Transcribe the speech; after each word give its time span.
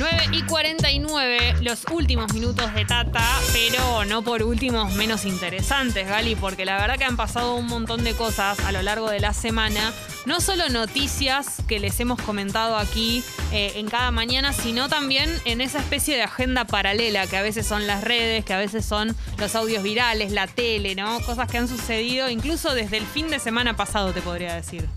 9 0.00 0.28
y 0.32 0.42
49, 0.44 1.56
los 1.60 1.84
últimos 1.92 2.32
minutos 2.32 2.72
de 2.72 2.86
Tata, 2.86 3.22
pero 3.52 4.06
no 4.06 4.22
por 4.22 4.42
últimos 4.42 4.94
menos 4.94 5.26
interesantes, 5.26 6.08
Gali, 6.08 6.36
porque 6.36 6.64
la 6.64 6.78
verdad 6.78 6.96
que 6.96 7.04
han 7.04 7.18
pasado 7.18 7.54
un 7.56 7.66
montón 7.66 8.02
de 8.02 8.14
cosas 8.14 8.58
a 8.60 8.72
lo 8.72 8.80
largo 8.80 9.10
de 9.10 9.20
la 9.20 9.34
semana. 9.34 9.92
No 10.24 10.40
solo 10.40 10.70
noticias 10.70 11.58
que 11.68 11.78
les 11.80 12.00
hemos 12.00 12.18
comentado 12.22 12.78
aquí 12.78 13.22
eh, 13.52 13.72
en 13.74 13.90
cada 13.90 14.10
mañana, 14.10 14.54
sino 14.54 14.88
también 14.88 15.28
en 15.44 15.60
esa 15.60 15.80
especie 15.80 16.16
de 16.16 16.22
agenda 16.22 16.64
paralela 16.64 17.26
que 17.26 17.36
a 17.36 17.42
veces 17.42 17.66
son 17.66 17.86
las 17.86 18.02
redes, 18.02 18.42
que 18.46 18.54
a 18.54 18.58
veces 18.58 18.86
son 18.86 19.14
los 19.36 19.54
audios 19.54 19.82
virales, 19.82 20.32
la 20.32 20.46
tele, 20.46 20.94
¿no? 20.94 21.20
Cosas 21.26 21.46
que 21.46 21.58
han 21.58 21.68
sucedido 21.68 22.30
incluso 22.30 22.72
desde 22.72 22.96
el 22.96 23.04
fin 23.04 23.28
de 23.28 23.38
semana 23.38 23.76
pasado, 23.76 24.14
te 24.14 24.22
podría 24.22 24.54
decir. 24.54 24.88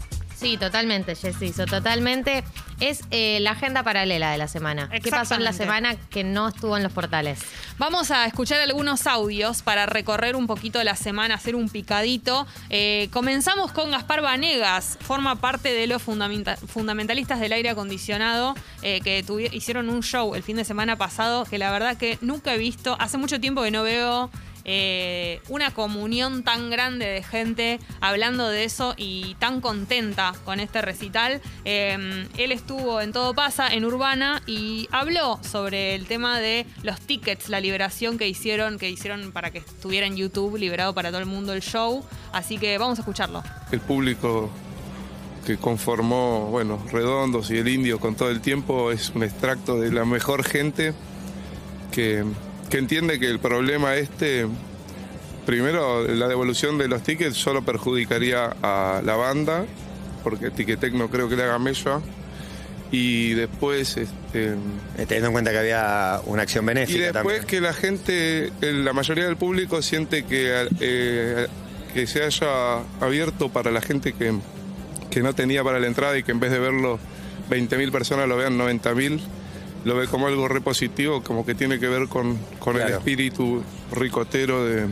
Sí, 0.43 0.57
totalmente, 0.57 1.15
Jessiso, 1.15 1.65
totalmente. 1.65 2.43
Es 2.83 2.99
eh, 3.11 3.39
la 3.39 3.51
agenda 3.51 3.81
paralela 3.81 4.29
de 4.31 4.37
la 4.37 4.49
semana. 4.49 4.89
¿Qué 5.01 5.09
pasó 5.09 5.35
en 5.35 5.45
la 5.45 5.53
semana 5.53 5.95
que 5.95 6.25
no 6.25 6.49
estuvo 6.49 6.75
en 6.75 6.83
los 6.83 6.91
portales? 6.91 7.39
Vamos 7.77 8.11
a 8.11 8.25
escuchar 8.25 8.59
algunos 8.59 9.07
audios 9.07 9.61
para 9.61 9.85
recorrer 9.85 10.35
un 10.35 10.47
poquito 10.47 10.83
la 10.83 10.97
semana, 10.97 11.35
hacer 11.35 11.55
un 11.55 11.69
picadito. 11.69 12.45
Eh, 12.69 13.07
comenzamos 13.13 13.71
con 13.71 13.91
Gaspar 13.91 14.21
Vanegas, 14.21 14.97
forma 14.99 15.37
parte 15.37 15.71
de 15.71 15.87
los 15.87 16.01
fundamenta- 16.05 16.57
fundamentalistas 16.57 17.39
del 17.39 17.53
aire 17.53 17.69
acondicionado, 17.69 18.53
eh, 18.81 18.99
que 18.99 19.23
hicieron 19.53 19.87
un 19.87 20.03
show 20.03 20.35
el 20.35 20.43
fin 20.43 20.57
de 20.57 20.65
semana 20.65 20.97
pasado, 20.97 21.45
que 21.45 21.57
la 21.57 21.71
verdad 21.71 21.95
que 21.95 22.17
nunca 22.19 22.53
he 22.53 22.57
visto, 22.57 22.97
hace 22.99 23.17
mucho 23.17 23.39
tiempo 23.39 23.63
que 23.63 23.71
no 23.71 23.83
veo 23.83 24.29
eh, 24.65 25.41
una 25.49 25.71
comunión 25.71 26.43
tan 26.43 26.69
grande 26.69 27.05
de 27.05 27.23
gente 27.23 27.79
hablando 28.01 28.47
de 28.47 28.63
eso 28.63 28.93
y 28.97 29.35
tan 29.39 29.61
contenta 29.61 30.33
con 30.45 30.59
este 30.59 30.81
recital. 30.81 31.41
Eh, 31.65 32.27
él 32.37 32.51
estuvo 32.51 33.01
en 33.01 33.11
Todo 33.11 33.33
Pasa, 33.33 33.67
en 33.73 33.85
Urbana, 33.85 34.41
y 34.45 34.87
habló 34.91 35.39
sobre 35.43 35.95
el 35.95 36.05
tema 36.05 36.39
de 36.39 36.65
los 36.83 36.99
tickets, 36.99 37.49
la 37.49 37.59
liberación 37.59 38.17
que 38.17 38.27
hicieron, 38.27 38.77
que 38.77 38.89
hicieron 38.89 39.31
para 39.31 39.51
que 39.51 39.59
estuviera 39.59 40.07
en 40.07 40.15
YouTube, 40.15 40.57
liberado 40.57 40.93
para 40.93 41.09
todo 41.09 41.19
el 41.19 41.25
mundo 41.25 41.53
el 41.53 41.61
show. 41.61 42.03
Así 42.31 42.57
que 42.57 42.77
vamos 42.77 42.99
a 42.99 43.01
escucharlo. 43.01 43.43
el 43.71 43.79
público 43.81 44.49
que 45.45 45.57
conformó, 45.57 46.47
bueno, 46.47 46.81
Redondos 46.91 47.51
y 47.51 47.57
el 47.57 47.67
Indio 47.67 47.99
con 47.99 48.15
todo 48.15 48.29
el 48.29 48.41
tiempo 48.41 48.91
es 48.91 49.09
un 49.09 49.23
extracto 49.23 49.79
de 49.79 49.91
la 49.91 50.05
mejor 50.05 50.43
gente 50.43 50.93
que, 51.91 52.23
que 52.69 52.77
entiende 52.77 53.19
que 53.19 53.29
el 53.29 53.39
problema 53.39 53.95
este, 53.95 54.47
primero 55.45 56.07
la 56.07 56.27
devolución 56.27 56.77
de 56.77 56.87
los 56.87 57.03
tickets 57.03 57.35
solo 57.37 57.63
perjudicaría 57.63 58.55
a 58.61 59.01
la 59.03 59.15
banda, 59.15 59.65
porque 60.23 60.51
Ticketek 60.51 60.93
no 60.93 61.09
creo 61.09 61.29
que 61.29 61.35
le 61.35 61.43
haga 61.43 61.59
mella, 61.59 61.99
y 62.91 63.33
después... 63.33 63.97
Este, 63.97 64.23
Eh, 64.33 64.55
Teniendo 65.07 65.27
en 65.27 65.33
cuenta 65.33 65.51
que 65.51 65.59
había 65.59 66.19
una 66.25 66.41
acción 66.41 66.65
y 66.65 66.67
benéfica 66.67 67.11
después 67.11 67.41
también. 67.41 67.45
que 67.45 67.61
la 67.61 67.73
gente, 67.73 68.51
la 68.61 68.93
mayoría 68.93 69.25
del 69.25 69.37
público 69.37 69.81
siente 69.83 70.23
que, 70.23 70.67
eh, 70.79 71.47
que 71.93 72.07
se 72.07 72.23
haya 72.23 72.77
abierto 72.99 73.49
para 73.49 73.69
la 73.69 73.79
gente 73.81 74.13
que, 74.13 74.33
que 75.11 75.21
no 75.21 75.35
tenía 75.35 75.63
para 75.63 75.79
la 75.79 75.85
entrada 75.85 76.17
y 76.17 76.23
que 76.23 76.31
en 76.31 76.39
vez 76.39 76.51
de 76.51 76.57
verlo 76.57 76.97
20.000 77.51 77.91
personas 77.91 78.27
lo 78.27 78.37
vean 78.37 78.57
90.000, 78.57 79.19
lo 79.83 79.95
ve 79.95 80.07
como 80.07 80.27
algo 80.27 80.47
repositivo, 80.47 81.23
como 81.23 81.45
que 81.45 81.55
tiene 81.55 81.79
que 81.79 81.87
ver 81.87 82.07
con, 82.07 82.37
con 82.59 82.79
el 82.79 82.89
espíritu 82.89 83.63
ricotero 83.91 84.65
de, 84.65 84.87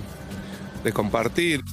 de 0.84 0.94
compartir. 0.94 1.64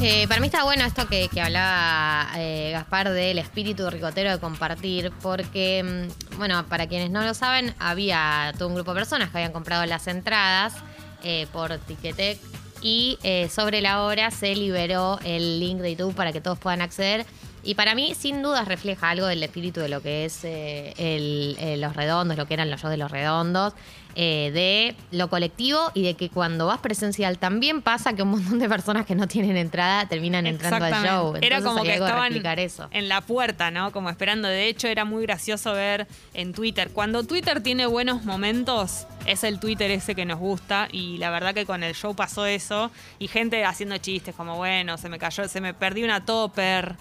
Eh, 0.00 0.26
para 0.28 0.40
mí 0.40 0.48
está 0.48 0.64
bueno 0.64 0.84
esto 0.84 1.06
que, 1.08 1.28
que 1.28 1.40
hablaba 1.40 2.28
eh, 2.36 2.70
Gaspar 2.72 3.10
del 3.10 3.38
espíritu 3.38 3.88
ricotero 3.88 4.30
de 4.30 4.38
compartir, 4.38 5.12
porque, 5.22 5.82
mm, 5.82 6.36
bueno, 6.36 6.66
para 6.66 6.86
quienes 6.88 7.10
no 7.10 7.22
lo 7.22 7.32
saben, 7.32 7.74
había 7.78 8.52
todo 8.58 8.68
un 8.68 8.74
grupo 8.74 8.92
de 8.92 9.00
personas 9.00 9.30
que 9.30 9.38
habían 9.38 9.52
comprado 9.52 9.86
las 9.86 10.06
entradas 10.06 10.74
eh, 11.22 11.46
por 11.52 11.78
Ticketek 11.78 12.38
y 12.82 13.18
eh, 13.22 13.48
sobre 13.48 13.80
la 13.80 14.02
hora 14.02 14.30
se 14.30 14.54
liberó 14.54 15.18
el 15.24 15.58
link 15.58 15.78
de 15.78 15.96
YouTube 15.96 16.14
para 16.14 16.32
que 16.32 16.42
todos 16.42 16.58
puedan 16.58 16.82
acceder. 16.82 17.24
Y 17.64 17.74
para 17.74 17.94
mí, 17.94 18.14
sin 18.14 18.42
dudas, 18.42 18.68
refleja 18.68 19.10
algo 19.10 19.26
del 19.26 19.42
espíritu 19.42 19.80
de 19.80 19.88
lo 19.88 20.02
que 20.02 20.24
es 20.26 20.44
eh, 20.44 20.92
el- 20.98 21.56
eh, 21.58 21.76
los 21.78 21.96
redondos, 21.96 22.36
lo 22.36 22.46
que 22.46 22.54
eran 22.54 22.70
los 22.70 22.80
shows 22.80 22.90
de 22.90 22.96
los 22.98 23.10
redondos, 23.10 23.72
eh, 24.16 24.50
de 24.54 24.94
lo 25.16 25.28
colectivo 25.28 25.90
y 25.92 26.04
de 26.04 26.14
que 26.14 26.28
cuando 26.30 26.66
vas 26.66 26.78
presencial 26.78 27.36
también 27.38 27.82
pasa 27.82 28.12
que 28.12 28.22
un 28.22 28.28
montón 28.30 28.58
de 28.60 28.68
personas 28.68 29.06
que 29.06 29.16
no 29.16 29.26
tienen 29.26 29.56
entrada 29.56 30.06
terminan 30.06 30.46
entrando 30.46 30.84
al 30.84 30.92
show. 31.04 31.34
Era 31.40 31.60
como 31.62 31.82
que 31.82 31.94
estaban 31.94 32.32
eso. 32.60 32.88
en 32.92 33.08
la 33.08 33.22
puerta, 33.22 33.70
¿no? 33.72 33.90
Como 33.92 34.10
esperando. 34.10 34.46
De 34.46 34.68
hecho, 34.68 34.86
era 34.86 35.04
muy 35.04 35.22
gracioso 35.22 35.72
ver 35.72 36.06
en 36.34 36.52
Twitter. 36.52 36.90
Cuando 36.92 37.24
Twitter 37.24 37.60
tiene 37.62 37.86
buenos 37.86 38.24
momentos, 38.24 39.06
es 39.26 39.42
el 39.42 39.58
Twitter 39.58 39.90
ese 39.90 40.14
que 40.14 40.24
nos 40.26 40.38
gusta. 40.38 40.86
Y 40.92 41.18
la 41.18 41.30
verdad 41.30 41.54
que 41.54 41.66
con 41.66 41.82
el 41.82 41.94
show 41.94 42.14
pasó 42.14 42.46
eso. 42.46 42.92
Y 43.18 43.26
gente 43.26 43.64
haciendo 43.64 43.96
chistes 43.98 44.34
como, 44.36 44.56
bueno, 44.56 44.96
se 44.96 45.08
me 45.08 45.18
cayó, 45.18 45.48
se 45.48 45.60
me 45.60 45.74
perdió 45.74 46.04
una 46.04 46.24
topper. 46.24 46.94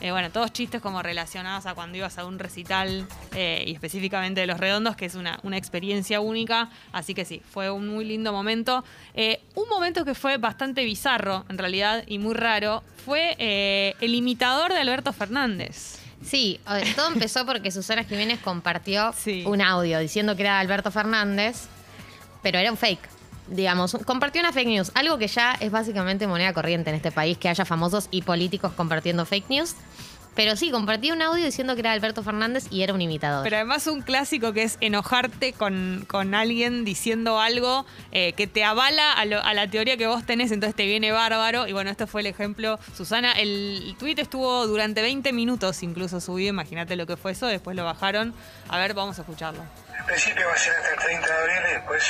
Eh, 0.00 0.10
bueno, 0.12 0.30
todos 0.30 0.52
chistes 0.52 0.80
como 0.80 1.02
relacionados 1.02 1.66
a 1.66 1.74
cuando 1.74 1.98
ibas 1.98 2.16
a 2.18 2.24
un 2.24 2.38
recital 2.38 3.06
eh, 3.34 3.64
y 3.66 3.72
específicamente 3.72 4.40
de 4.40 4.46
Los 4.46 4.58
Redondos, 4.58 4.96
que 4.96 5.04
es 5.06 5.14
una, 5.14 5.38
una 5.42 5.56
experiencia 5.58 6.20
única. 6.20 6.70
Así 6.92 7.12
que 7.14 7.24
sí, 7.24 7.42
fue 7.50 7.70
un 7.70 7.86
muy 7.88 8.04
lindo 8.04 8.32
momento. 8.32 8.82
Eh, 9.14 9.40
un 9.54 9.68
momento 9.68 10.04
que 10.04 10.14
fue 10.14 10.38
bastante 10.38 10.84
bizarro, 10.84 11.44
en 11.48 11.58
realidad, 11.58 12.04
y 12.06 12.18
muy 12.18 12.34
raro, 12.34 12.82
fue 13.04 13.36
el 14.00 14.14
imitador 14.14 14.72
de 14.72 14.78
Alberto 14.80 15.12
Fernández. 15.12 15.98
Sí, 16.24 16.60
todo 16.96 17.08
empezó 17.12 17.46
porque 17.46 17.70
Susana 17.70 18.04
Jiménez 18.04 18.40
compartió 18.40 19.12
Sí. 19.16 19.42
un 19.46 19.60
audio 19.62 19.98
diciendo 19.98 20.36
que 20.36 20.42
era 20.42 20.60
Alberto 20.60 20.90
Fernández, 20.90 21.66
pero 22.42 22.58
era 22.58 22.70
un 22.70 22.76
fake. 22.76 23.19
Digamos, 23.50 23.96
compartió 24.06 24.40
una 24.40 24.52
fake 24.52 24.68
news, 24.68 24.92
algo 24.94 25.18
que 25.18 25.26
ya 25.28 25.52
es 25.60 25.70
básicamente 25.70 26.26
moneda 26.26 26.52
corriente 26.52 26.88
en 26.90 26.96
este 26.96 27.10
país, 27.12 27.36
que 27.36 27.48
haya 27.48 27.64
famosos 27.64 28.08
y 28.10 28.22
políticos 28.22 28.72
compartiendo 28.76 29.26
fake 29.26 29.50
news. 29.50 29.74
Pero 30.36 30.54
sí, 30.54 30.70
compartió 30.70 31.12
un 31.12 31.20
audio 31.22 31.44
diciendo 31.44 31.74
que 31.74 31.80
era 31.80 31.90
Alberto 31.90 32.22
Fernández 32.22 32.66
y 32.70 32.82
era 32.82 32.94
un 32.94 33.00
imitador. 33.02 33.42
Pero 33.42 33.56
además 33.56 33.88
un 33.88 34.00
clásico 34.02 34.52
que 34.52 34.62
es 34.62 34.78
enojarte 34.80 35.52
con, 35.52 36.04
con 36.08 36.36
alguien 36.36 36.84
diciendo 36.84 37.40
algo 37.40 37.84
eh, 38.12 38.32
que 38.34 38.46
te 38.46 38.62
avala 38.62 39.12
a, 39.14 39.24
lo- 39.24 39.42
a 39.42 39.52
la 39.54 39.68
teoría 39.68 39.96
que 39.96 40.06
vos 40.06 40.24
tenés, 40.24 40.52
entonces 40.52 40.76
te 40.76 40.86
viene 40.86 41.10
bárbaro. 41.10 41.66
Y 41.66 41.72
bueno, 41.72 41.90
este 41.90 42.06
fue 42.06 42.20
el 42.20 42.28
ejemplo. 42.28 42.78
Susana, 42.96 43.32
el, 43.32 43.82
el 43.88 43.96
tweet 43.96 44.14
estuvo 44.18 44.68
durante 44.68 45.02
20 45.02 45.32
minutos 45.32 45.82
incluso 45.82 46.20
subido, 46.20 46.50
imagínate 46.50 46.94
lo 46.94 47.06
que 47.08 47.16
fue 47.16 47.32
eso, 47.32 47.48
después 47.48 47.76
lo 47.76 47.84
bajaron. 47.84 48.32
A 48.68 48.78
ver, 48.78 48.94
vamos 48.94 49.18
a 49.18 49.22
escucharlo. 49.22 49.64
En 49.98 50.06
principio 50.06 50.46
va 50.46 50.54
a 50.54 50.58
ser 50.58 50.72
hasta 50.74 50.90
el 50.94 50.98
30 51.00 51.26
de 51.26 51.32
abril 51.34 51.56
y 51.70 51.74
después, 51.74 52.02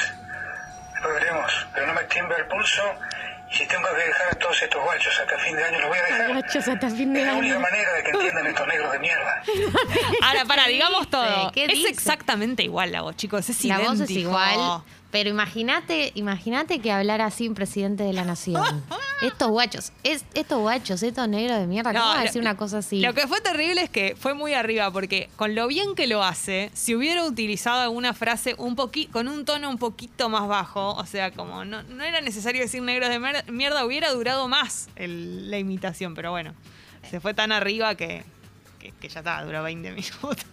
después 1.01 1.15
veremos. 1.15 1.67
Pero 1.75 1.87
no 1.87 1.95
me 1.95 2.05
tiembla 2.05 2.37
el 2.37 2.47
pulso 2.47 2.83
y 3.53 3.57
si 3.57 3.67
tengo 3.67 3.89
que 3.97 4.03
dejar 4.07 4.29
a 4.33 4.35
todos 4.39 4.63
estos 4.63 4.83
guachos 4.83 5.19
hasta 5.21 5.39
fin 5.39 5.57
de 5.57 5.65
año, 5.65 5.81
los 5.81 5.89
voy 5.89 5.99
a 5.99 6.03
dejar. 6.05 6.29
Guachos 6.33 6.69
hasta 6.69 6.91
fin 6.91 7.13
de 7.13 7.21
es 7.21 7.27
la 7.27 7.33
año. 7.33 7.41
única 7.41 7.59
manera 7.59 7.93
de 7.95 8.03
que 8.05 8.11
entiendan 8.11 8.47
estos 8.47 8.67
negros 8.69 8.93
de 8.93 8.99
mierda. 9.01 9.43
Ahora, 10.23 10.45
para, 10.45 10.67
digamos 10.69 11.09
todo. 11.11 11.51
¿Qué 11.53 11.65
Es 11.65 11.73
dice? 11.73 11.89
exactamente 11.89 12.63
igual 12.63 12.93
la 12.93 13.03
voz, 13.03 13.17
chicos. 13.17 13.49
Es 13.49 13.65
La 13.65 13.75
idéntico. 13.81 13.91
voz 13.93 14.01
es 14.03 14.11
igual, 14.11 14.83
pero 15.11 15.29
imagínate, 15.29 16.13
imagínate 16.15 16.79
que 16.79 16.93
hablara 16.93 17.27
así 17.27 17.49
un 17.49 17.55
presidente 17.55 18.05
de 18.05 18.13
la 18.13 18.25
nación. 18.25 18.63
estos 19.23 19.49
guachos, 19.49 19.93
es, 20.03 20.25
estos 20.35 20.59
guachos, 20.61 21.03
estos 21.03 21.29
negros 21.29 21.59
de 21.59 21.67
mierda, 21.67 21.93
¿cómo 21.93 22.05
No, 22.05 22.11
va 22.15 22.21
a 22.21 22.23
decir 22.23 22.41
una 22.41 22.57
cosa 22.57 22.79
así? 22.79 23.01
Lo 23.01 23.13
que 23.13 23.27
fue 23.27 23.41
terrible 23.41 23.83
es 23.83 23.91
que 23.91 24.15
fue 24.17 24.35
muy 24.35 24.55
arriba, 24.55 24.91
porque 24.93 25.29
con 25.37 25.55
lo 25.55 25.67
bien 25.67 25.95
que 25.95 26.07
lo 26.07 26.23
hace, 26.23 26.71
si 26.75 26.95
hubiera 26.95 27.25
utilizado 27.25 27.81
alguna 27.83 28.15
frase 28.15 28.55
un 28.57 28.77
poqui- 28.77 29.11
con 29.11 29.27
un 29.29 29.45
tono 29.45 29.69
un 29.69 29.79
poquito 29.79 30.29
más 30.29 30.47
bajo, 30.49 30.93
o 30.95 31.05
sea, 31.07 31.33
como 31.33 31.65
no, 31.65 31.83
no 31.83 32.05
era 32.05 32.21
necesario 32.21 32.63
decir 32.63 32.81
negros 32.83 33.09
de 33.11 33.19
mierda, 33.53 33.85
hubiera 33.85 34.11
durado 34.13 34.49
más 34.49 34.89
el- 34.97 35.51
la 35.51 35.59
imitación, 35.59 36.15
pero 36.15 36.31
bueno, 36.31 36.55
se 37.11 37.19
fue 37.21 37.35
tan 37.35 37.51
arriba 37.53 37.95
que, 37.97 38.25
que, 38.79 38.93
que 38.93 39.09
ya 39.09 39.21
está, 39.21 39.43
duró 39.45 39.63
20 39.63 39.91
minutos. 39.93 40.45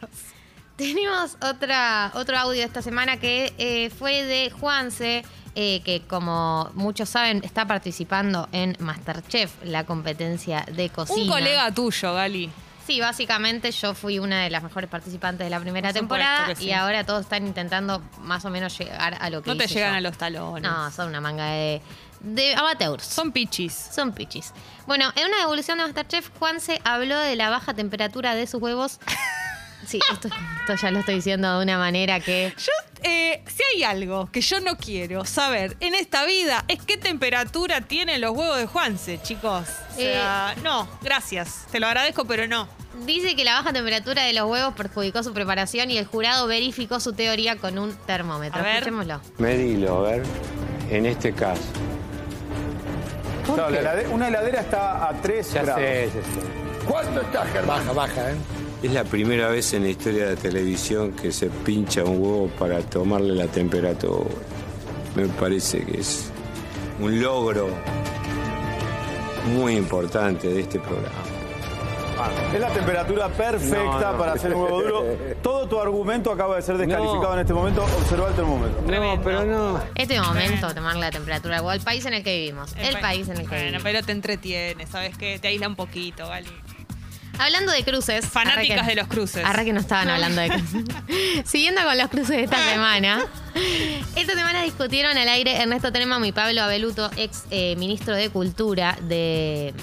Tenemos 0.78 1.38
otra, 1.42 2.12
otro 2.14 2.38
audio 2.38 2.64
esta 2.64 2.84
semana 2.84 3.18
que 3.18 3.52
eh, 3.58 3.90
fue 3.90 4.24
de 4.24 4.52
Juanse, 4.52 5.26
eh, 5.56 5.82
que 5.84 6.04
como 6.08 6.70
muchos 6.76 7.10
saben 7.10 7.42
está 7.44 7.66
participando 7.66 8.48
en 8.52 8.78
Masterchef, 8.80 9.52
la 9.64 9.86
competencia 9.86 10.64
de 10.72 10.90
cocina. 10.90 11.24
Un 11.24 11.28
colega 11.30 11.72
tuyo, 11.74 12.14
Gali. 12.14 12.52
Sí, 12.86 13.00
básicamente 13.02 13.72
yo 13.72 13.96
fui 13.96 14.20
una 14.20 14.44
de 14.44 14.52
las 14.52 14.62
mejores 14.62 14.88
participantes 14.88 15.46
de 15.46 15.50
la 15.50 15.60
primera 15.60 15.92
temporada 15.92 16.56
sí. 16.56 16.66
y 16.68 16.72
ahora 16.74 17.04
todos 17.04 17.24
están 17.24 17.46
intentando 17.48 18.02
más 18.22 18.46
o 18.46 18.52
menos 18.52 18.78
llegar 18.78 19.18
a 19.20 19.30
lo 19.32 19.42
que 19.42 19.50
No 19.50 19.58
te 19.58 19.68
llegan 19.68 19.94
yo. 19.94 19.98
a 19.98 20.02
los 20.02 20.18
talones. 20.18 20.62
No, 20.64 20.92
son 20.92 21.10
una 21.10 21.20
manga 21.20 21.48
de, 21.48 21.82
de 22.22 22.56
amateurs. 22.56 23.04
Son 23.04 23.32
pichis. 23.32 23.74
Son 23.74 24.14
pichis. 24.14 24.54
Bueno, 24.86 25.12
en 25.16 25.26
una 25.28 25.42
evolución 25.42 25.80
de 25.80 25.86
Masterchef, 25.86 26.30
Juanse 26.38 26.80
habló 26.86 27.18
de 27.18 27.36
la 27.36 27.50
baja 27.50 27.74
temperatura 27.74 28.36
de 28.36 28.46
sus 28.46 28.62
huevos. 28.62 29.00
Sí, 29.88 30.00
esto, 30.12 30.28
esto 30.28 30.76
ya 30.82 30.92
lo 30.92 31.00
estoy 31.00 31.16
diciendo 31.16 31.58
de 31.58 31.64
una 31.64 31.78
manera 31.78 32.20
que... 32.20 32.54
Yo, 32.58 32.72
eh, 33.04 33.42
si 33.48 33.64
hay 33.74 33.84
algo 33.84 34.30
que 34.32 34.42
yo 34.42 34.60
no 34.60 34.76
quiero 34.76 35.24
saber 35.24 35.78
en 35.80 35.96
esta 35.96 36.26
vida 36.26 36.66
es 36.68 36.84
qué 36.84 36.98
temperatura 36.98 37.80
tienen 37.82 38.20
los 38.22 38.32
huevos 38.32 38.58
de 38.58 38.66
Juanse, 38.66 39.20
chicos. 39.24 39.64
O 39.92 39.96
sea, 39.96 40.56
no, 40.64 40.88
gracias. 41.02 41.66
Te 41.72 41.80
lo 41.80 41.88
agradezco, 41.88 42.26
pero 42.26 42.48
no. 42.48 42.68
Dice 43.06 43.36
que 43.36 43.46
la 43.46 43.54
baja 43.54 43.72
temperatura 43.72 44.24
de 44.24 44.34
los 44.34 44.50
huevos 44.50 44.74
perjudicó 44.74 45.24
su 45.24 45.32
preparación 45.32 45.90
y 45.92 45.98
el 45.98 46.06
jurado 46.06 46.48
verificó 46.48 47.00
su 47.00 47.14
teoría 47.14 47.56
con 47.56 47.78
un 47.78 47.96
termómetro. 47.96 48.60
A 48.60 48.64
ver. 48.64 48.74
Escuchémoslo. 48.78 49.22
Medilo, 49.38 50.06
a 50.06 50.12
ver. 50.12 50.24
En 50.90 51.06
este 51.06 51.32
caso. 51.34 51.62
La 53.56 53.70
helade- 53.70 54.10
una 54.12 54.28
heladera 54.28 54.60
está 54.62 55.08
a 55.08 55.14
3 55.22 55.54
Ya 55.54 55.62
grados. 55.64 55.82
sé, 55.82 56.08
ya 56.08 56.12
sé. 56.22 56.86
¿Cuánto 56.88 57.22
está, 57.22 57.46
Germán? 57.46 57.86
Baja, 57.88 57.94
baja, 57.94 58.32
¿eh? 58.32 58.36
Es 58.84 58.92
la 58.92 59.04
primera 59.04 59.50
vez 59.50 59.74
en 59.74 59.84
la 59.84 59.90
historia 59.90 60.26
de 60.28 60.36
la 60.36 60.42
televisión 60.42 61.12
que 61.14 61.32
se 61.32 61.48
pincha 61.48 62.04
un 62.04 62.22
huevo 62.22 62.48
para 62.60 62.80
tomarle 62.82 63.34
la 63.34 63.48
temperatura. 63.48 64.30
Me 65.16 65.26
parece 65.28 65.84
que 65.84 66.00
es 66.00 66.30
un 67.00 67.20
logro 67.22 67.70
muy 69.56 69.76
importante 69.78 70.48
de 70.48 70.62
este 70.62 70.80
programa. 70.80 71.10
Ah, 72.20 72.30
Es 72.54 72.60
la 72.60 72.70
temperatura 72.70 73.30
perfecta 73.30 73.78
No, 73.84 74.12
no. 74.14 74.18
para 74.18 74.34
hacer 74.34 74.54
un 74.54 74.62
huevo 74.64 74.82
duro. 74.82 75.04
Todo 75.44 75.68
tu 75.68 75.80
argumento 75.80 76.32
acaba 76.32 76.56
de 76.56 76.62
ser 76.64 76.78
descalificado 76.78 77.28
No. 77.30 77.34
en 77.34 77.40
este 77.40 77.54
momento. 77.54 77.84
Observa 77.84 78.28
el 78.30 78.34
termómetro. 78.36 78.82
No, 78.82 79.22
pero 79.24 79.46
no. 79.46 79.80
Este 79.96 80.20
momento, 80.20 80.74
tomar 80.74 80.96
la 80.98 81.10
temperatura 81.12 81.56
del 81.58 81.66
huevo, 81.66 81.74
el 81.74 81.82
país 81.82 82.06
en 82.06 82.14
el 82.16 82.24
que 82.24 82.36
vivimos. 82.40 82.76
El, 82.78 82.94
pa- 82.96 83.02
país 83.02 83.28
en 83.28 83.38
el 83.38 83.44
que 83.44 83.48
Bueno, 83.50 83.64
vivimos. 83.66 83.84
pero 83.84 84.02
te 84.04 84.12
entretiene, 84.12 84.86
¿sabes 84.88 85.16
qué? 85.18 85.38
Te 85.40 85.48
aísla 85.50 85.68
un 85.68 85.76
poquito, 85.76 86.28
¿vale? 86.28 86.48
Hablando 87.40 87.72
de 87.72 87.84
cruces. 87.84 88.26
Fanáticas 88.26 88.82
que- 88.82 88.88
de 88.90 88.96
los 88.96 89.08
cruces. 89.08 89.44
Arre 89.46 89.66
que 89.66 89.74
no 89.74 89.80
estaban 89.80 90.10
hablando 90.10 90.42
de 90.42 90.50
cruces. 90.50 90.84
Siguiendo 91.46 91.82
con 91.84 91.98
los 91.98 92.08
cruces 92.10 92.30
de 92.38 92.44
esta 92.44 92.58
semana. 92.72 93.24
Esta 94.16 94.34
semana 94.34 94.62
discutieron 94.64 95.18
al 95.18 95.28
aire 95.30 95.56
Ernesto 95.62 95.92
Tenema 95.92 96.26
y 96.26 96.32
Pablo 96.32 96.62
Abeluto, 96.64 97.10
ex 97.18 97.44
eh, 97.52 97.76
ministro 97.78 98.16
de 98.16 98.30
Cultura 98.30 98.98
de, 99.02 99.74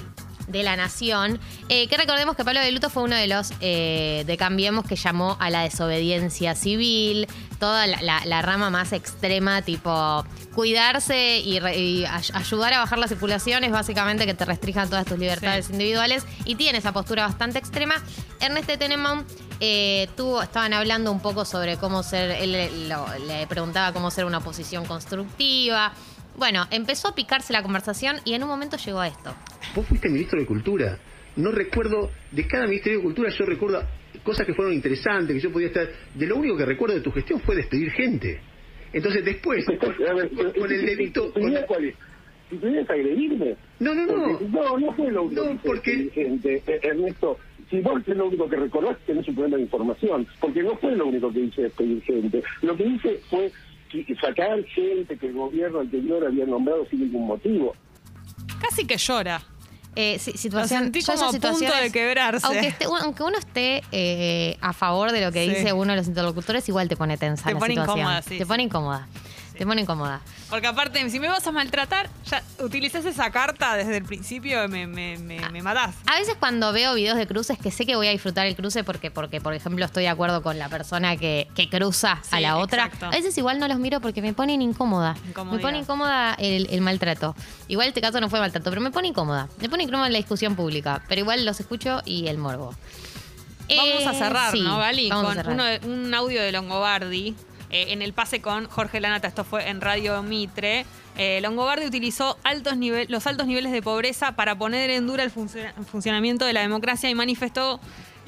de 0.47 0.63
la 0.63 0.77
Nación. 0.77 1.39
Eh, 1.69 1.87
que 1.89 1.97
recordemos 1.97 2.37
que 2.37 2.45
Pablo 2.45 2.61
Abeluto 2.61 2.91
fue 2.91 3.03
uno 3.05 3.17
de 3.17 3.27
los 3.27 3.53
eh, 3.61 4.25
de 4.27 4.37
Cambiemos 4.37 4.85
que 4.87 4.97
llamó 4.97 5.37
a 5.41 5.51
la 5.51 5.63
desobediencia 5.63 6.55
civil, 6.55 7.27
toda 7.59 7.87
la, 7.87 8.01
la- 8.03 8.25
la 8.25 8.43
rama 8.43 8.71
más 8.71 8.93
extrema, 8.93 9.63
tipo 9.63 10.25
cuidarse 10.55 11.39
y, 11.39 11.59
re- 11.61 11.77
y 11.79 12.05
ay- 12.05 12.23
ayudar 12.33 12.73
a 12.75 12.79
bajar 12.81 12.99
las 12.99 13.11
circulaciones, 13.11 13.71
básicamente 13.71 14.27
que 14.27 14.35
te 14.35 14.45
restrinjan 14.45 14.89
todas 14.89 15.05
tus 15.07 15.19
libertades 15.19 15.67
Sí. 15.67 15.73
individuales 15.73 16.25
y 16.45 16.55
tiene 16.57 16.79
esa 16.79 16.93
postura 16.93 17.27
bastante 17.27 17.59
extrema. 17.59 17.95
Ernesto 18.41 18.77
Tenenbaum 18.79 19.25
eh, 19.61 20.09
estaban 20.43 20.73
hablando 20.75 21.11
un 21.13 21.21
poco 21.21 21.45
sobre 21.45 21.77
cómo 21.77 22.03
ser, 22.03 22.31
él 22.33 22.89
lo- 22.89 23.07
le 23.27 23.47
preguntaba 23.47 23.93
cómo 23.93 24.11
ser 24.11 24.25
una 24.25 24.39
oposición 24.39 24.85
constructiva. 24.85 25.93
Bueno, 26.37 26.65
empezó 26.71 27.09
a 27.09 27.15
picarse 27.15 27.53
la 27.53 27.63
conversación 27.63 28.17
y 28.25 28.35
en 28.35 28.43
un 28.43 28.49
momento 28.49 28.77
llegó 28.77 29.01
a 29.01 29.09
esto. 29.09 29.35
Vos 29.75 29.87
fuiste 29.87 30.09
ministro 30.09 30.41
de 30.41 30.47
Cultura. 30.47 30.99
No 31.37 31.51
recuerdo, 31.51 32.11
de 32.31 32.47
cada 32.47 32.67
Ministerio 32.67 32.99
de 32.99 33.05
Cultura 33.05 33.31
yo 33.31 33.45
recuerdo 33.45 33.83
cosas 34.23 34.47
que 34.47 34.55
fueron 34.55 34.73
interesantes, 34.73 35.35
que 35.35 35.41
yo 35.41 35.53
podía 35.53 35.67
estar... 35.69 35.87
De 36.15 36.27
lo 36.27 36.37
único 36.37 36.57
que 36.57 36.65
recuerdo 36.65 36.95
de 36.95 37.01
tu 37.03 37.11
gestión 37.13 37.41
fue 37.41 37.57
despedir 37.57 37.91
gente. 37.91 38.41
Entonces 38.93 39.25
después, 39.25 39.65
con, 39.67 39.79
con- 39.79 40.53
con 40.53 40.73
el 40.73 40.87
delito... 40.87 41.33
con-? 41.33 41.53
Si 42.51 42.59
que 42.59 42.79
agredirme. 42.81 43.57
No, 43.81 43.95
no, 43.95 44.07
no. 44.07 44.15
Porque- 44.39 44.45
no, 44.49 44.79
no 44.79 44.93
fue 44.95 45.11
lo 45.11 45.23
único 45.25 45.43
No, 45.43 45.49
que 45.49 45.55
hice 45.55 45.63
porque- 45.67 45.93
inteligente, 45.93 46.63
eh, 46.67 46.81
Ernesto. 46.83 47.39
Si 47.71 47.81
vos 47.81 48.01
es 48.07 48.17
lo 48.17 48.27
único 48.29 48.49
que 48.49 48.57
recordás, 48.57 48.99
tenés 49.07 49.27
un 49.27 49.35
problema 49.35 49.57
de 49.57 49.63
información. 49.63 50.27
Porque 50.41 50.63
no 50.63 50.77
fue 50.77 50.95
lo 50.95 51.07
único 51.07 51.33
que 51.33 51.41
hice 51.41 51.63
despedir 51.63 52.03
gente. 52.03 52.43
Lo 52.63 52.77
que 52.77 52.85
hice 52.85 53.21
fue 53.31 53.51
sacar 54.21 54.65
gente 54.67 55.17
que 55.19 55.27
el 55.27 55.35
gobierno 55.35 55.81
anterior 55.81 56.27
había 56.27 56.47
nombrado 56.47 56.87
sin 56.91 57.01
ningún 57.01 57.27
motivo. 57.27 57.75
Casi 58.61 58.87
que 58.87 58.97
llora. 58.97 59.43
Eh, 59.97 60.19
si- 60.19 60.33
situación, 60.33 60.81
Lo 60.81 60.85
sentí 60.87 61.03
como 61.05 61.19
a 61.19 61.31
punto 61.31 61.33
situaciones- 61.53 61.83
de 61.85 61.93
quebrarse. 61.93 62.45
Aunque, 62.47 62.67
esté- 62.69 62.87
aunque 62.87 63.23
uno 63.23 63.39
esté 63.39 63.83
eh, 63.93 64.57
a 64.61 64.73
favor 64.73 65.13
de 65.13 65.21
lo 65.25 65.31
que 65.31 65.45
Sí. 65.45 65.51
dice 65.55 65.73
uno 65.73 65.93
de 65.93 65.99
los 65.99 66.09
interlocutores, 66.09 66.69
igual 66.69 66.89
te 66.89 66.97
pone 66.97 67.17
tensa 67.17 67.45
Te 67.45 67.53
la 67.55 67.61
pone 67.61 67.75
situación. 67.75 67.99
incómoda, 67.99 68.23
sí, 68.23 68.31
te 68.31 68.39
sí. 68.39 68.45
pone 68.45 68.63
incómoda. 68.65 69.07
Te 69.57 69.65
pone 69.65 69.83
incómoda. 69.83 70.21
Porque 70.51 70.67
aparte, 70.67 71.09
si 71.11 71.21
me 71.21 71.29
vas 71.29 71.47
a 71.47 71.53
maltratar, 71.53 72.09
ya 72.27 72.43
utilizás 72.61 73.05
esa 73.05 73.31
carta 73.31 73.77
desde 73.77 73.97
el 73.99 74.05
principio, 74.05 74.69
me, 74.69 74.87
me, 74.87 75.17
me, 75.19 75.39
me 75.51 75.63
matás. 75.63 75.95
A 76.07 76.19
veces 76.19 76.35
cuando 76.39 76.73
veo 76.73 76.95
videos 76.95 77.17
de 77.17 77.27
cruces 77.27 77.57
que 77.59 77.71
sé 77.71 77.87
que 77.87 77.95
voy 77.95 78.09
a 78.09 78.11
disfrutar 78.11 78.47
el 78.47 78.57
cruce 78.57 78.83
porque, 78.83 79.11
porque 79.13 79.41
por 79.41 79.55
ejemplo, 79.55 79.85
estoy 79.85 80.03
de 80.05 80.09
acuerdo 80.09 80.43
con 80.43 80.59
la 80.59 80.69
persona 80.69 81.17
que, 81.17 81.49
que 81.55 81.69
cruza 81.69 82.19
Sí, 82.23 82.31
a 82.37 82.41
la 82.41 82.57
otra, 82.57 82.87
exacto. 82.87 83.07
a 83.07 83.11
veces 83.11 83.37
igual 83.39 83.59
no 83.61 83.69
los 83.69 83.79
miro 83.79 84.01
porque 84.01 84.23
me 84.23 84.33
ponen 84.33 84.61
incómoda. 84.61 85.15
Me 85.51 85.59
pone 85.61 85.79
incómoda 85.79 86.35
el, 86.35 86.67
el 86.71 86.81
maltrato. 86.81 87.37
Igual 87.69 87.89
este 87.89 88.01
caso 88.01 88.21
no 88.21 88.29
fue 88.29 88.41
maltrato, 88.41 88.71
pero 88.71 88.81
me 88.81 88.91
pone 88.91 89.09
incómoda. 89.09 89.49
Me 89.61 89.69
pone 89.69 89.85
incómoda 89.85 90.09
la 90.09 90.19
discusión 90.19 90.57
pública. 90.57 91.03
Pero 91.09 91.21
igual 91.21 91.45
los 91.45 91.61
escucho 91.61 92.03
y 92.05 92.27
el 92.27 92.39
morbo. 92.39 92.75
Vamos 93.77 94.03
Eh, 94.03 94.07
a 94.09 94.13
cerrar, 94.15 94.53
sí, 94.53 94.61
¿no, 94.61 94.83
a 94.83 94.91
Con 95.11 95.53
uno 95.53 95.65
un 95.85 96.13
audio 96.13 96.43
de 96.43 96.53
Longobardi. 96.53 97.35
Eh, 97.75 97.93
en 97.93 98.01
el 98.03 98.13
pase 98.13 98.41
con 98.41 98.67
Jorge 98.67 99.01
Lanata, 99.01 99.27
esto 99.29 99.43
fue 99.45 99.69
en 99.69 99.81
Radio 99.81 100.23
Mitre. 100.23 100.87
eh, 101.17 101.41
Longobardi 101.43 101.87
utilizó 101.87 102.39
altos 102.45 102.75
nive- 102.77 103.07
los 103.09 103.27
altos 103.27 103.47
niveles 103.47 103.73
de 103.73 103.83
pobreza 103.83 104.33
para 104.37 104.57
poner 104.57 104.91
en 104.91 105.07
dura 105.07 105.23
el 105.25 105.31
funcio- 105.31 105.73
funcionamiento 105.91 106.45
de 106.45 106.53
la 106.53 106.61
democracia 106.61 107.11
y 107.11 107.15
manifestó 107.15 107.81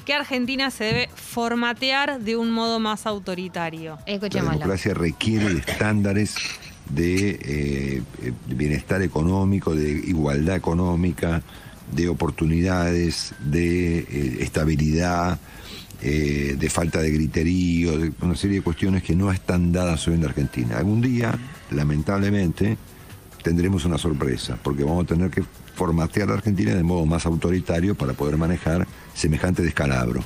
que 0.05 0.15
Argentina 0.15 0.71
se 0.71 0.85
debe 0.85 1.09
formatear 1.15 2.21
de 2.21 2.37
un 2.37 2.51
modo 2.51 2.79
más 2.79 3.07
autoritario. 3.07 3.99
La 4.07 4.13
Escuchémoslo. 4.15 4.53
democracia 4.59 4.95
requiere 4.95 5.53
de 5.55 5.61
estándares 5.61 6.35
de 6.91 7.31
eh, 7.31 8.03
eh, 8.23 8.33
bienestar 8.47 9.03
económico, 9.03 9.75
de 9.75 9.91
igualdad 9.91 10.55
económica, 10.55 11.43
de 11.93 12.09
oportunidades, 12.09 13.35
de 13.41 13.99
eh, 13.99 14.37
estabilidad, 14.41 15.39
eh, 16.03 16.57
de 16.59 16.71
falta 16.71 17.01
de 17.01 17.11
griterío, 17.11 17.99
de 17.99 18.13
una 18.21 18.37
serie 18.37 18.59
de 18.59 18.63
cuestiones 18.63 19.03
que 19.03 19.17
no 19.17 19.33
están 19.33 19.73
dadas 19.73 20.07
hoy 20.09 20.15
en 20.15 20.23
la 20.23 20.29
Argentina. 20.29 20.79
Algún 20.79 21.01
día, 21.01 21.35
lamentablemente, 21.71 22.77
tendremos 23.43 23.85
una 23.85 23.97
sorpresa, 23.99 24.59
porque 24.63 24.85
vamos 24.85 25.05
a 25.05 25.07
tener 25.07 25.31
que 25.31 25.43
formatear 25.75 26.29
a 26.29 26.33
la 26.33 26.39
Argentina 26.39 26.75
de 26.75 26.83
modo 26.83 27.07
más 27.07 27.27
autoritario 27.27 27.95
para 27.95 28.13
poder 28.13 28.37
manejar 28.37 28.87
semejante 29.15 29.63
descalabro. 29.63 30.23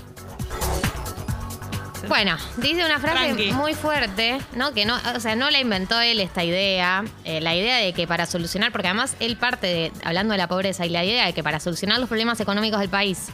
Bueno, 2.08 2.37
dice 2.56 2.84
una 2.84 2.99
frase 2.99 3.34
Tranqui. 3.34 3.52
muy 3.52 3.75
fuerte, 3.75 4.38
¿no? 4.56 4.72
Que 4.72 4.84
no, 4.84 4.96
o 5.14 5.20
sea, 5.20 5.37
no 5.37 5.50
la 5.50 5.61
inventó 5.61 6.00
él 6.00 6.19
esta 6.19 6.43
idea, 6.43 7.05
eh, 7.25 7.40
la 7.40 7.55
idea 7.55 7.76
de 7.76 7.93
que 7.93 8.08
para 8.08 8.26
solucionar, 8.26 8.72
porque 8.72 8.88
además 8.88 9.14
él 9.20 9.37
parte 9.37 9.67
de, 9.69 9.93
hablando 10.02 10.32
de 10.32 10.38
la 10.38 10.49
pobreza, 10.49 10.87
y 10.87 10.88
la 10.88 11.05
idea 11.05 11.26
de 11.26 11.32
que 11.32 11.44
para 11.44 11.61
solucionar 11.61 12.00
los 12.00 12.08
problemas 12.08 12.40
económicos 12.40 12.81
del 12.81 12.88
país 12.88 13.28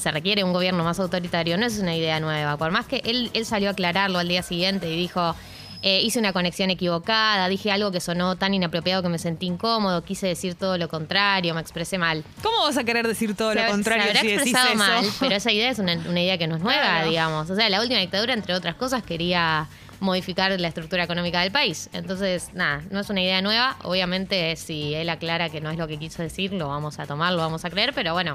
se 0.00 0.10
requiere 0.10 0.42
un 0.44 0.52
gobierno 0.52 0.82
más 0.84 0.98
autoritario, 0.98 1.56
no 1.58 1.66
es 1.66 1.78
una 1.78 1.94
idea 1.96 2.18
nueva. 2.20 2.56
Por 2.56 2.70
más 2.72 2.86
que 2.86 3.02
él, 3.04 3.30
él 3.34 3.46
salió 3.46 3.68
a 3.68 3.72
aclararlo 3.72 4.18
al 4.18 4.26
día 4.28 4.42
siguiente 4.42 4.90
y 4.90 4.96
dijo, 4.96 5.34
eh, 5.82 6.02
hice 6.02 6.18
una 6.18 6.32
conexión 6.34 6.68
equivocada, 6.70 7.48
dije 7.48 7.70
algo 7.72 7.90
que 7.90 8.00
sonó 8.00 8.36
tan 8.36 8.52
inapropiado 8.52 9.02
que 9.02 9.08
me 9.08 9.18
sentí 9.18 9.46
incómodo, 9.46 10.02
quise 10.04 10.26
decir 10.26 10.54
todo 10.54 10.76
lo 10.76 10.88
contrario, 10.88 11.54
me 11.54 11.60
expresé 11.60 11.96
mal. 11.96 12.22
¿Cómo 12.42 12.64
vas 12.64 12.76
a 12.76 12.84
querer 12.84 13.06
decir 13.06 13.34
todo 13.36 13.54
lo 13.54 13.64
contrario 13.66 14.02
se 14.02 14.08
habrá 14.10 14.20
si 14.20 14.26
decís 14.28 14.40
expresado 14.42 14.68
eso? 14.68 14.78
mal, 14.78 15.04
pero 15.20 15.34
esa 15.36 15.52
idea 15.52 15.70
es 15.70 15.78
una, 15.78 15.94
una 15.94 16.20
idea 16.20 16.36
que 16.36 16.46
no 16.46 16.56
es 16.56 16.62
nueva, 16.62 16.82
Claro. 16.82 17.08
digamos. 17.08 17.48
O 17.50 17.54
sea, 17.54 17.68
la 17.70 17.80
última 17.80 18.00
dictadura, 18.00 18.34
entre 18.34 18.54
otras 18.54 18.74
cosas, 18.74 19.02
quería 19.02 19.68
modificar 20.00 20.50
la 20.58 20.68
estructura 20.68 21.04
económica 21.04 21.42
del 21.42 21.50
país. 21.52 21.90
Entonces, 21.92 22.50
nada, 22.54 22.82
no 22.90 23.00
es 23.00 23.10
una 23.10 23.20
idea 23.22 23.42
nueva. 23.42 23.76
Obviamente, 23.82 24.56
si 24.56 24.94
él 24.94 25.08
aclara 25.10 25.50
que 25.50 25.60
no 25.60 25.70
es 25.70 25.76
lo 25.78 25.86
que 25.88 25.98
quiso 25.98 26.22
decir, 26.22 26.52
lo 26.54 26.68
vamos 26.68 26.98
a 26.98 27.06
tomar, 27.06 27.32
lo 27.34 27.38
vamos 27.38 27.64
a 27.66 27.70
creer, 27.70 27.92
pero 27.94 28.14
bueno, 28.14 28.34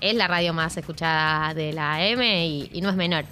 es 0.00 0.14
la 0.14 0.28
radio 0.28 0.52
más 0.52 0.76
escuchada 0.76 1.54
de 1.54 1.72
la 1.72 1.94
AM 1.96 2.22
y, 2.22 2.70
y 2.72 2.80
no 2.80 2.90
es 2.90 2.96
menor. 2.96 3.24